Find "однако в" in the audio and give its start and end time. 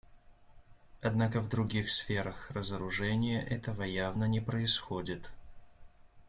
1.03-1.47